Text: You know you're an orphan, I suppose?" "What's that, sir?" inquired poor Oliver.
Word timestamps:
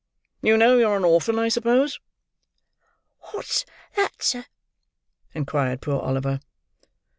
You 0.41 0.57
know 0.57 0.79
you're 0.79 0.97
an 0.97 1.05
orphan, 1.05 1.37
I 1.37 1.47
suppose?" 1.49 1.99
"What's 3.33 3.67
that, 3.95 4.23
sir?" 4.23 4.45
inquired 5.35 5.79
poor 5.79 5.99
Oliver. 5.99 6.39